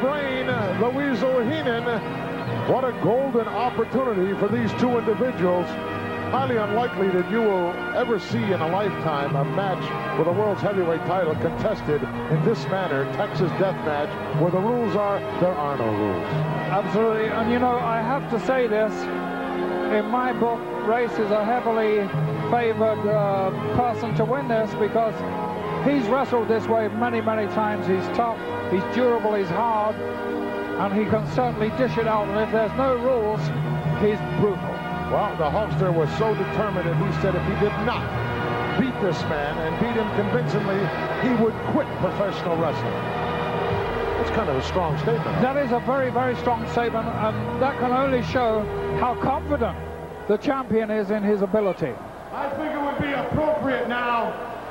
[0.00, 1.84] Brain, the Weasel Heenan.
[2.70, 5.66] What a golden opportunity for these two individuals.
[6.30, 10.60] Highly unlikely that you will ever see in a lifetime a match with a world's
[10.60, 15.76] heavyweight title contested in this manner, Texas death match, where the rules are, there are
[15.78, 16.26] no rules.
[16.68, 18.92] Absolutely, and you know, I have to say this.
[19.94, 22.06] In my book, Race is a heavily
[22.50, 25.14] favored uh, person to win this because
[25.88, 27.86] he's wrestled this way many, many times.
[27.86, 28.38] He's tough,
[28.70, 32.28] he's durable, he's hard, and he can certainly dish it out.
[32.28, 33.40] And if there's no rules,
[34.00, 34.74] he's brutal.
[35.10, 38.04] Well, the Hulkster was so determined that he said if he did not
[38.78, 40.78] beat this man and beat him convincingly,
[41.24, 42.92] he would quit professional wrestling.
[44.18, 45.24] That's kind of a strong statement.
[45.42, 48.62] That is a very, very strong statement, and that can only show
[49.00, 49.76] how confident
[50.28, 51.94] the champion is in his ability.
[52.32, 54.28] I think it would be appropriate now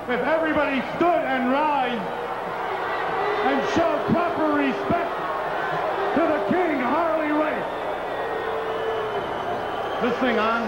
[0.08, 2.27] if everybody stood and rise
[3.76, 5.12] showed proper respect
[6.16, 7.72] to the King Harley Race.
[10.02, 10.68] This thing on?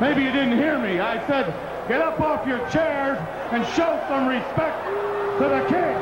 [0.00, 1.00] Maybe you didn't hear me.
[1.00, 1.54] I said,
[1.88, 3.18] get up off your chairs
[3.52, 4.84] and show some respect
[5.38, 5.96] to the King.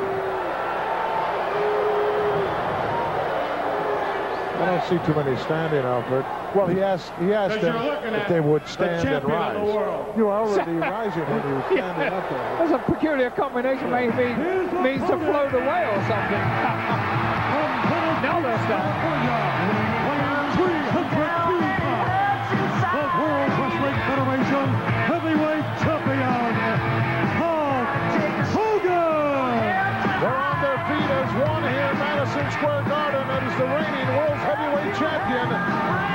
[4.61, 6.40] I don't see too many standing, Alfred.
[6.55, 9.57] Well, he asked, he asked 'Cause them if they would the stand and rise.
[9.57, 10.07] the world.
[10.17, 12.57] You were already rising when you were standing up there.
[12.59, 13.91] That's a peculiar combination.
[13.91, 14.35] Maybe
[14.83, 16.41] means to float away or something.
[18.23, 19.40] now they're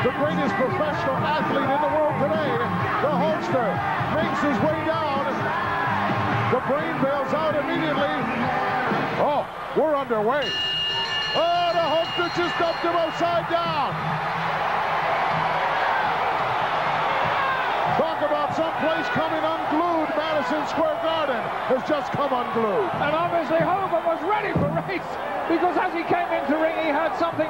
[0.06, 2.54] the greatest professional athlete in the world today.
[3.02, 3.70] The Hulkster
[4.14, 5.26] makes his way down.
[6.54, 8.14] The brain bails out immediately.
[9.18, 10.46] Oh, we're underway.
[11.34, 13.98] Oh, the Hulkster just dumped him upside down.
[17.98, 20.14] Talk about someplace coming unglued.
[20.14, 21.42] Madison Square Garden
[21.74, 22.94] has just come unglued.
[23.02, 25.10] And obviously Hogan was ready for race
[25.50, 27.50] because as he came into ring, he had something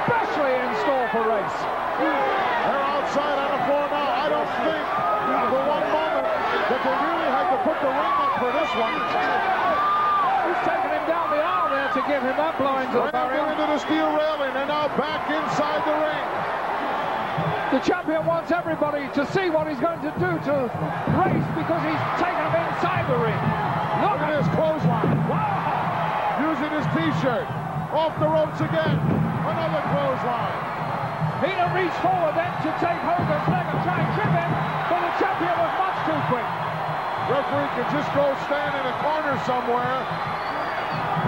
[0.00, 1.58] especially in store for race.
[2.00, 4.08] They're outside on the floor now.
[4.16, 4.84] I don't think
[5.52, 6.26] for one moment
[6.72, 8.96] that they really had to put the ring up for this one.
[10.48, 13.28] He's taking him down the aisle there to give him that blow into the Rammed
[13.28, 13.52] barrier.
[13.52, 16.26] into the steel railing and now back inside the ring.
[17.76, 20.54] The champion wants everybody to see what he's going to do to
[21.20, 23.40] race because he's taken him inside the ring.
[24.00, 25.28] Look at his clothesline.
[25.28, 26.40] Wow!
[26.40, 27.46] Using his t-shirt.
[27.92, 29.29] Off the ropes again.
[29.40, 30.60] Another clothesline.
[31.40, 34.50] Heenan reached forward then to take Hogan's leg and try and trip him,
[34.92, 36.48] but the champion was much too quick.
[37.32, 39.96] Referee can just go stand in a corner somewhere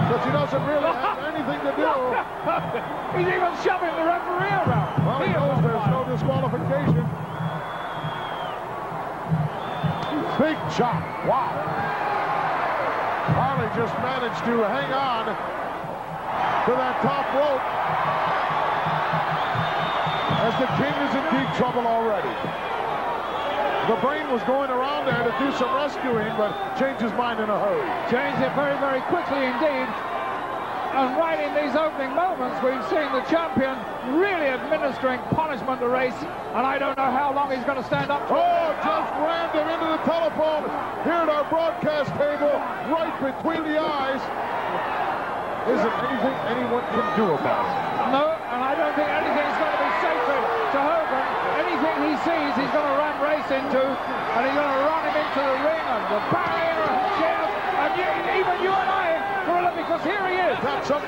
[0.05, 1.89] because he doesn't really have anything to do.
[3.17, 4.93] He's even shoving the referee around.
[5.01, 7.05] Well, he He knows there's no disqualification.
[10.37, 11.01] Big chop.
[11.25, 11.57] Wow.
[13.33, 15.62] Harley just managed to hang on
[16.63, 17.59] to that top rope
[20.47, 22.31] as the King is in deep trouble already.
[23.91, 27.51] The brain was going around there to do some rescuing, but changed his mind in
[27.51, 27.83] a hurry.
[28.07, 29.91] Changed it very, very quickly indeed.
[30.95, 33.75] And right in these opening moments, we've seen the champion
[34.15, 36.15] really administering punishment to race.
[36.55, 39.51] And I don't know how long he's going to stand up to Oh, just rammed
[39.51, 40.63] him into the telephone
[41.03, 42.55] here at our broadcast table,
[42.87, 44.52] right between the eyes.
[45.63, 47.75] Isn't anything anyone can do about it.
[48.11, 50.43] No, and I don't think anything's going to be sacred
[50.75, 51.25] to Hogan.
[51.63, 55.15] Anything he sees, he's going to run race into, and he's going to run him
[55.15, 57.91] into the ring and the barrier and chairs, and
[58.43, 59.07] even you and I,
[59.47, 60.59] Gorilla, because here he is.
[60.59, 61.03] Got some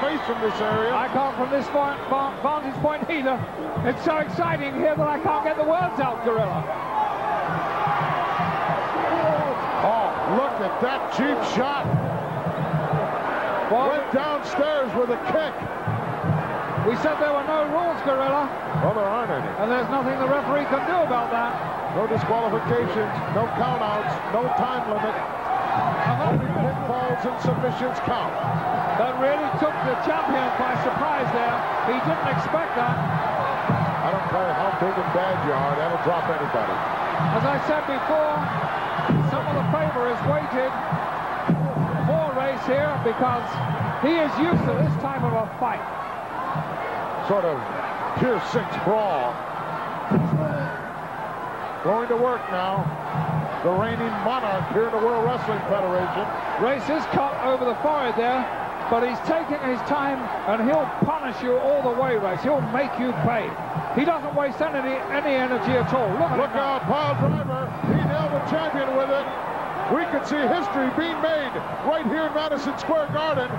[0.00, 0.94] can't see his face from this area.
[0.94, 1.98] I can't from this point,
[2.42, 3.36] vantage point either.
[3.88, 6.64] It's so exciting here that I can't get the words out, Gorilla.
[9.86, 11.86] Oh, look at that cheap shot.
[13.70, 15.54] Well, Went downstairs with a kick.
[16.86, 18.46] we said there were no rules, Gorilla,
[18.82, 19.50] Well, there aren't any.
[19.58, 21.50] and there's nothing the referee can do about that.
[21.96, 25.35] No disqualifications, no countouts, no time limit.
[26.16, 28.32] Pinfalls and submissions count.
[28.96, 31.56] That really took the champion by surprise there.
[31.92, 32.96] He didn't expect that.
[32.96, 36.76] I don't care how big and bad you are, that'll drop anybody.
[37.36, 38.32] As I said before,
[39.28, 40.72] some of the favor is weighted
[42.08, 43.44] for Race here because
[44.00, 45.84] he is used to this type of a fight.
[47.28, 47.60] Sort of
[48.18, 49.34] pure six brawl.
[51.84, 53.25] Going to work now.
[53.66, 56.22] The reigning monarch here in the World Wrestling Federation.
[56.62, 58.46] Race is cut over the forehead there,
[58.94, 62.38] but he's taking his time and he'll punish you all the way, Race.
[62.46, 63.50] He'll make you pay.
[63.98, 66.06] He doesn't waste any, any energy at all.
[66.14, 67.66] Look at Look out, pile driver.
[67.90, 69.26] He nailed the champion with it.
[69.90, 71.50] We could see history being made
[71.90, 73.50] right here in Madison Square Garden.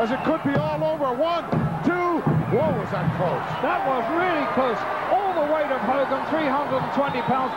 [0.00, 1.12] As it could be all over.
[1.12, 1.44] One,
[1.84, 2.24] two.
[2.48, 3.44] Whoa, was that close?
[3.60, 4.80] That was really close.
[5.12, 7.52] All the weight of Hogan, 320 pounds.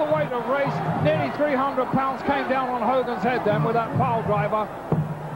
[0.00, 0.72] The weight of Race,
[1.04, 4.64] nearly 300 pounds, came down on Hogan's head then with that pile driver.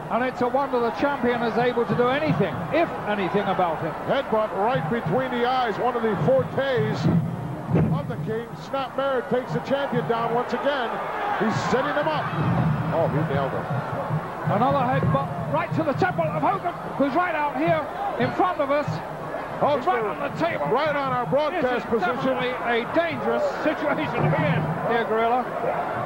[0.09, 3.92] And it's a wonder the champion is able to do anything, if anything about it.
[4.09, 5.77] Headbutt right between the eyes.
[5.77, 6.96] One of the fortes
[7.92, 8.48] of the King.
[8.64, 10.88] Snapmare takes the champion down once again.
[11.44, 12.24] He's setting him up.
[12.96, 13.68] Oh, he nailed him.
[14.48, 17.85] Another headbutt right to the temple of Hogan, who's right out here
[18.16, 18.88] in front of us.
[19.62, 20.67] Right on the table.
[20.69, 22.35] right on our This broadcast is position.
[22.37, 25.43] a dangerous situation to be in here, Gorilla.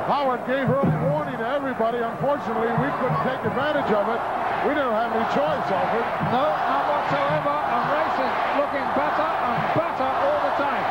[0.06, 1.98] Howard gave early warning to everybody.
[1.98, 4.20] Unfortunately, we couldn't take advantage of it.
[4.68, 6.06] We didn't have any choice, Alfred.
[6.32, 7.56] No, not whatsoever.
[7.56, 10.84] And Race is looking better and better all the time.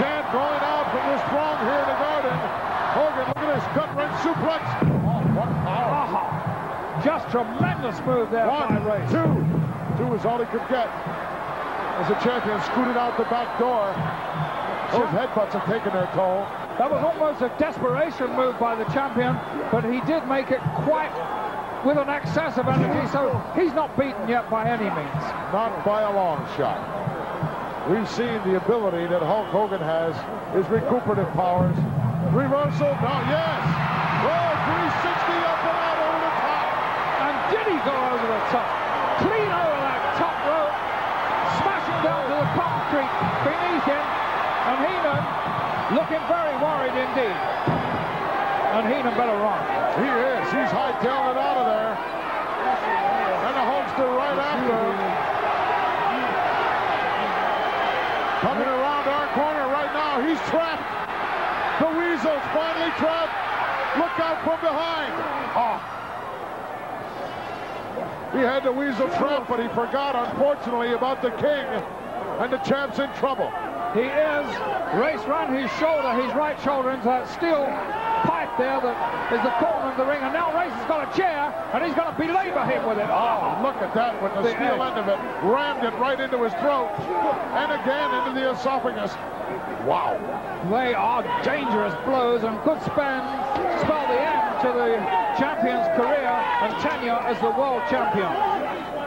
[0.00, 2.36] Chant going out from the strong here in the garden.
[2.94, 4.62] Hogan, look at this gut wrench suplex.
[4.86, 6.24] Oh, what power.
[7.02, 9.10] Just tremendous move there One, by Race.
[9.10, 9.34] two.
[9.98, 10.88] Two is all he could get.
[11.94, 13.94] As the champion scooted out the back door.
[14.90, 16.42] Those headbutts have taken their toll.
[16.78, 19.38] That was almost a desperation move by the champion,
[19.70, 21.14] but he did make it quite
[21.86, 25.24] with an excess of energy, so he's not beaten yet by any means.
[25.54, 26.82] Not by a long shot.
[27.90, 30.16] We've seen the ability that Hulk Hogan has,
[30.56, 31.76] his recuperative powers.
[32.34, 33.62] Reversal, no, yes!
[34.24, 36.66] Oh, 360 up and out over the top.
[37.22, 38.70] And did he go over the top?
[39.20, 39.73] Clean over
[42.94, 43.10] concrete
[43.42, 44.06] beneath him,
[44.70, 45.22] and Heenan
[45.98, 47.38] looking very worried indeed.
[48.74, 49.62] And Heenan better run.
[49.98, 50.46] He is.
[50.50, 51.94] He's hightailing it out of there.
[53.46, 54.98] And the Hulkster right after him.
[58.42, 60.20] Coming around our corner right now.
[60.26, 60.82] He's trapped.
[61.80, 63.34] The Weasel's finally trapped.
[63.98, 65.12] Look out from behind.
[65.54, 65.78] Oh.
[68.32, 72.03] He had the Weasel trapped, but he forgot, unfortunately, about the King.
[72.40, 73.50] And the champ's in trouble.
[73.94, 74.46] He is.
[74.98, 77.66] Race round his shoulder, his right shoulder into that steel
[78.24, 78.96] pipe there that
[79.32, 80.18] is the corner of the ring.
[80.24, 83.06] And now Race has got a chair, and he's going to belabor him with it.
[83.12, 84.96] Oh, look at that with the, The steel edge.
[84.96, 85.18] end of it.
[85.44, 86.90] Rammed it right into his throat.
[87.54, 89.12] And again into the esophagus.
[89.84, 90.16] Wow.
[90.72, 93.22] They are dangerous blows and could spend,
[93.84, 94.88] spell the end to the
[95.36, 96.32] champion's career
[96.64, 98.32] and tenure as the world champion.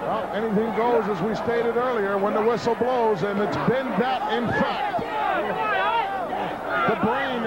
[0.07, 4.23] Well, anything goes, as we stated earlier, when the whistle blows, and it's been that,
[4.31, 5.03] in fact.
[6.87, 7.43] The brain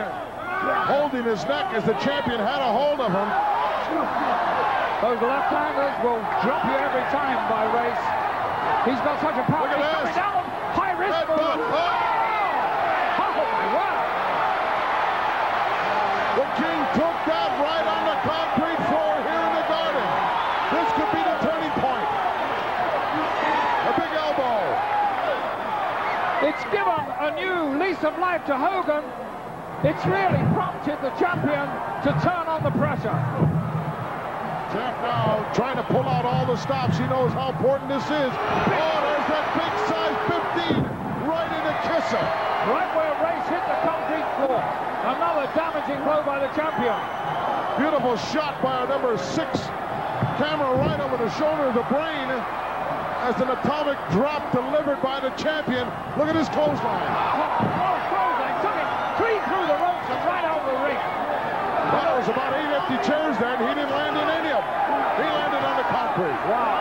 [0.84, 3.28] holding his neck as the champion had a hold of him.
[5.00, 8.04] Those left-handers will drop you every time by race.
[8.84, 9.64] He's got such a power.
[9.64, 10.20] Look at this.
[10.20, 10.44] down.
[10.76, 11.40] High risk Headbutt.
[11.40, 11.64] move.
[11.64, 11.96] Oh,
[13.24, 14.04] Oh, my word.
[16.44, 20.04] the King took that right on the concrete floor here in the garden.
[20.76, 22.08] This could be the turning point.
[23.80, 24.60] A big elbow.
[26.60, 29.00] It's given a new lease of life to Hogan.
[29.80, 31.64] It's really prompted the champion
[32.04, 33.16] to turn on the pressure.
[34.68, 37.00] Champ now trying to pull out all the stops.
[37.00, 38.28] He knows how important this is.
[38.36, 40.18] Oh, there's that big size
[40.76, 40.84] 15
[41.32, 42.24] right in the kisser.
[42.68, 44.60] Right where Race hit the concrete floor.
[45.16, 46.92] Another damaging blow by the champion.
[47.80, 49.64] Beautiful shot by our number six.
[50.36, 52.28] Camera right over the shoulder of the brain.
[53.30, 55.86] As an atomic drop delivered by the champion.
[56.18, 57.06] Look at his clothesline.
[57.06, 58.58] Oh, clothesline.
[58.58, 58.88] Took it
[59.22, 60.98] clean through the ropes and right out the ring.
[60.98, 63.54] Well, there was about eight empty chairs then.
[63.62, 64.98] He didn't land in any of them.
[65.22, 66.40] He landed on the concrete.
[66.50, 66.74] Wow.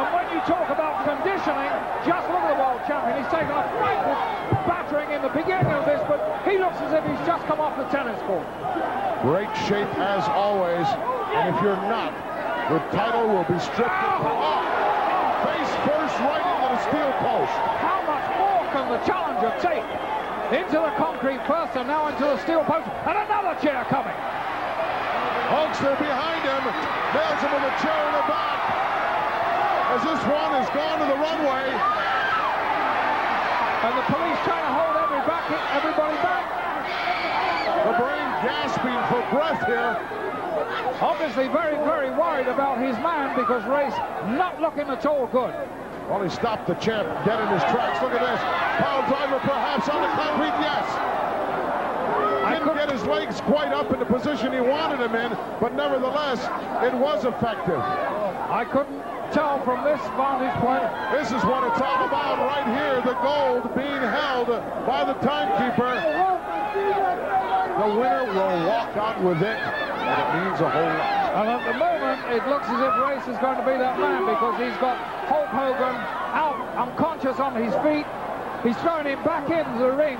[0.00, 1.68] And when you talk about conditioning,
[2.08, 3.20] just look at the world champion.
[3.20, 4.16] He's taken a frightful
[4.64, 6.16] battering in the beginning of this, but
[6.48, 8.48] he looks as if he's just come off the tennis court.
[9.20, 10.88] Great shape as always.
[11.36, 12.16] And if you're not,
[12.72, 13.92] the title will be stripped.
[13.92, 14.64] Oh,
[15.40, 17.54] face first right into the steel post.
[17.78, 19.86] How much more can the challenger take?
[20.50, 22.90] Into the concrete first and now into the steel post.
[23.06, 24.18] And another chair coming.
[25.54, 26.62] Hulkster behind him.
[27.14, 28.58] Nails him with a chair in the back.
[29.94, 31.70] As this one has gone to the runway.
[33.86, 35.46] And the police trying to hold every back,
[35.78, 36.44] everybody back.
[37.86, 39.94] The brain gasping for breath here.
[41.00, 43.96] Obviously very, very worried about his man because Race
[44.36, 45.54] not looking at all good.
[46.10, 48.02] Well, he stopped the champ dead in his tracks.
[48.02, 48.42] Look at this.
[48.82, 50.82] Power driver perhaps on the concrete, yes.
[52.50, 55.30] Didn't get his legs quite up in the position he wanted him in,
[55.60, 56.42] but nevertheless,
[56.84, 57.78] it was effective.
[57.78, 59.00] I couldn't
[59.32, 60.84] tell from this vantage point.
[61.14, 64.48] This is what it's all about right here, the gold being held
[64.84, 65.94] by the timekeeper.
[67.80, 71.99] The winner will walk out with it, and it means a whole lot.
[72.10, 74.98] It looks as if Race is going to be that man because he's got
[75.30, 75.94] Hulk Hogan
[76.34, 78.06] out unconscious on his feet.
[78.66, 80.18] He's thrown him back into the ring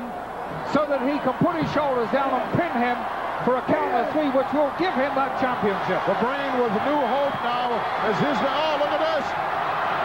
[0.70, 2.94] so that he can put his shoulders down and pin him
[3.42, 5.98] for a count of three, which will give him that championship.
[6.06, 7.74] The Brain with new hope now
[8.06, 8.36] as his...
[8.38, 9.26] Oh, look at this!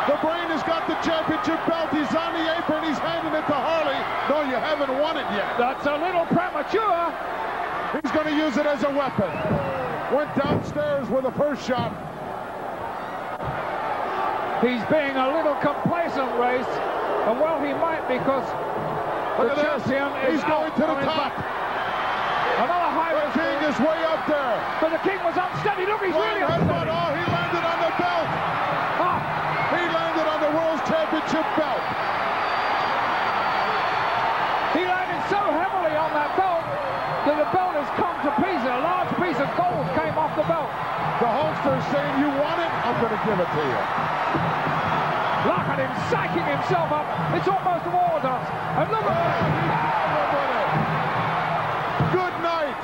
[0.10, 1.94] The Brain has got the championship belt.
[1.94, 2.82] He's on the apron.
[2.82, 3.98] He's handing it to Harley.
[4.30, 5.58] No, you haven't won it yet.
[5.58, 7.14] That's a little premature.
[8.02, 9.74] He's going to use it as a weapon.
[10.14, 11.89] Went downstairs with the first shot.
[14.62, 16.70] He's being a little complacent, Race.
[17.26, 18.45] And well, he might because
[19.38, 21.34] Look the champion is He's going out to the top.
[21.34, 21.45] back.
[22.56, 23.28] Another high The.
[23.36, 24.56] King is way up there.
[24.80, 25.84] But the king was unsteady.
[25.89, 26.86] Look, he's Flying really headbutt.
[26.86, 26.91] unsteady.
[26.93, 28.28] Oh, he landed on the belt.
[29.01, 29.20] Ah,
[29.76, 31.84] He landed on the World Championship belt.
[34.76, 36.64] he landed so heavily on that belt
[37.28, 38.68] that the belt has come to pieces.
[38.68, 40.70] A large piece of gold came off the belt.
[41.22, 42.72] The Hulkster is saying, you want it?
[42.86, 43.82] I'm going to give it to you.
[45.46, 47.06] Look at him psyching himself up.
[47.38, 48.50] It's almost a war dance.
[48.78, 49.46] And look at oh,
[52.14, 52.78] Good night.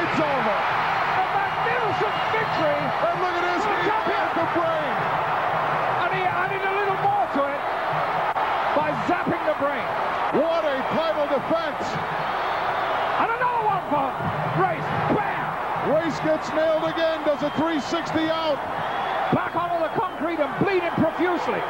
[0.00, 0.58] It's over.
[0.60, 2.78] a magnificent victory.
[2.78, 3.64] And look at this.
[3.64, 4.94] He had the brain.
[6.04, 7.62] And he added a little more to it
[8.76, 9.88] by zapping the brain.
[10.40, 12.03] What a title defense.
[15.84, 17.20] Race gets nailed again.
[17.28, 18.56] Does a 360 out.
[19.36, 21.60] Back onto the concrete and bleeding profusely.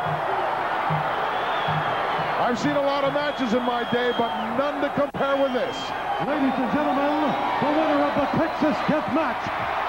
[2.39, 5.75] I've seen a lot of matches in my day, but none to compare with this.
[6.31, 7.27] Ladies and gentlemen,
[7.59, 9.43] the winner of the Texas Death Match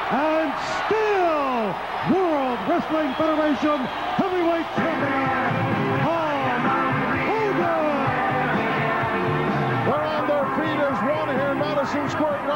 [0.10, 0.50] and
[0.82, 1.70] still
[2.10, 3.78] World Wrestling Federation
[4.18, 5.45] Heavyweight Champion,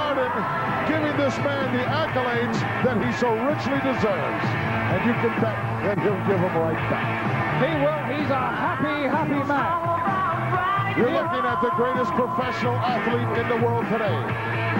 [0.09, 4.45] Square Garden, giving this man the accolades that he so richly deserves.
[4.89, 5.53] And you can bet
[5.85, 7.61] that he'll give them right back.
[7.61, 8.01] He will.
[8.09, 10.97] He's a happy, happy man.
[10.97, 14.17] You're looking at the greatest professional athlete in the world today.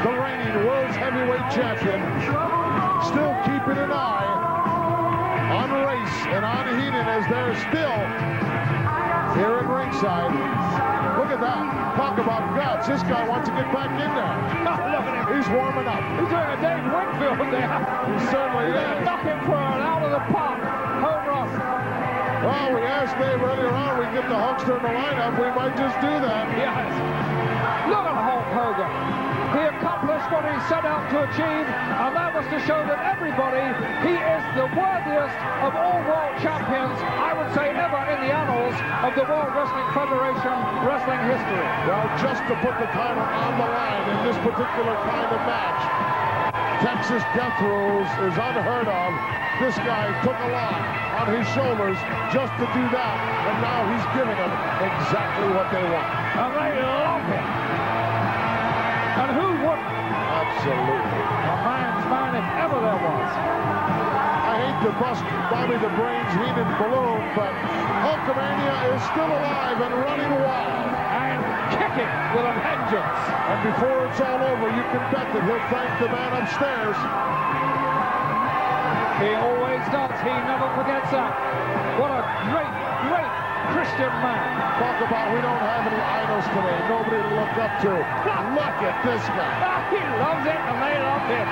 [0.02, 2.02] The reigning world's heavyweight champion.
[3.06, 4.34] Still keeping an eye
[5.54, 8.02] on Race and on Heenan as they're still
[9.38, 10.89] here at ringside.
[11.30, 11.94] Look at that.
[11.94, 12.90] Talk about guts.
[12.90, 14.34] This guy wants to get back in there.
[14.66, 15.30] Look at him.
[15.30, 16.02] He's warming up.
[16.18, 17.70] He's doing a Dave Winfield there.
[17.70, 19.06] He certainly He's is.
[19.06, 21.50] knock him for an out of the park home run.
[22.50, 25.38] Well, we asked Dave earlier on we get the Hulkster in the lineup.
[25.38, 26.50] We might just do that.
[26.58, 26.98] Yes.
[27.94, 29.19] Look at Hulk Hogan.
[29.50, 33.66] He accomplished what he set out to achieve, and that was to show that everybody,
[34.06, 35.34] he is the worthiest
[35.66, 39.90] of all world champions, I would say ever in the annals of the World Wrestling
[39.98, 40.54] Federation
[40.86, 41.66] wrestling history.
[41.90, 45.82] Well, just to put the title on the line in this particular kind of match,
[46.86, 49.10] Texas Death Rules is unheard of.
[49.66, 50.78] This guy took a lot
[51.26, 51.98] on his shoulders
[52.30, 53.18] just to do that,
[53.50, 56.06] and now he's giving them exactly what they want.
[56.38, 57.59] And they love him.
[60.60, 61.24] Absolutely.
[61.48, 63.32] A man's man if ever there was.
[64.44, 67.56] I hate to bust Bobby the Brains Heenan balloon, but
[68.04, 70.92] Hulkamania is still alive and running wild.
[71.16, 71.40] And
[71.80, 73.20] kicking with a vengeance.
[73.56, 77.00] And before it's all over, you can bet that he'll thank the man upstairs.
[79.24, 80.12] He always does.
[80.28, 81.32] He never forgets that.
[82.04, 82.59] What a great
[84.00, 86.80] Talk about we don't have any idols today.
[86.88, 87.92] Nobody to look up to.
[88.56, 89.52] Look at this guy.
[89.92, 91.48] he loves it and they love him.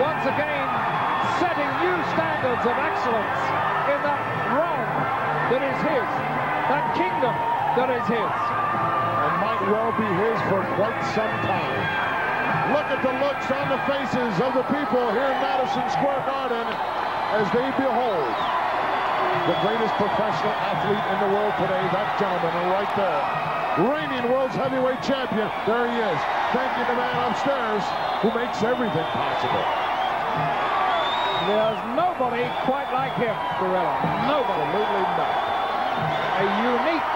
[0.00, 0.68] Once again,
[1.36, 3.40] setting new standards of excellence
[3.92, 4.24] in that
[4.56, 4.88] realm
[5.52, 6.08] that is his,
[6.72, 7.36] that kingdom
[7.76, 8.32] that is his.
[8.40, 11.76] And might well be his for quite some time.
[12.72, 16.64] Look at the looks on the faces of the people here in Madison Square Garden
[17.36, 18.55] as they behold
[19.46, 23.22] the greatest professional athlete in the world today, that gentleman right there.
[23.78, 25.46] Reigning world's heavyweight champion.
[25.70, 26.18] There he is.
[26.50, 27.86] Thank you, the man upstairs
[28.26, 29.62] who makes everything possible.
[31.46, 33.94] There's nobody quite like him, Gorilla.
[34.26, 34.66] Nobody.
[34.66, 35.34] Absolutely not.
[36.42, 37.10] A unique,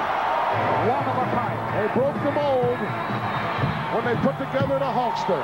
[0.86, 1.58] one of a kind.
[1.82, 2.78] They broke the mold
[3.90, 5.42] when they put together the Hulkster.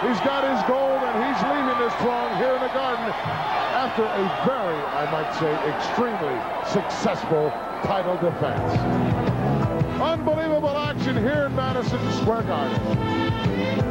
[0.00, 4.24] He's got his gold and he's leaving this throne here in the garden after a
[4.44, 6.36] very, I might say, extremely
[6.70, 7.48] successful
[7.82, 8.78] title defense.
[9.98, 13.89] Unbelievable action here in Madison Square Garden.